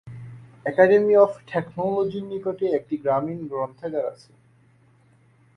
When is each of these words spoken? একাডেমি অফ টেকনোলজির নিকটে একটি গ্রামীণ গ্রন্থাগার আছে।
একাডেমি 0.65 1.13
অফ 1.17 1.31
টেকনোলজির 1.49 2.25
নিকটে 2.25 2.65
একটি 2.77 2.95
গ্রামীণ 2.97 3.39
গ্রন্থাগার 3.47 4.05
আছে। 4.13 4.31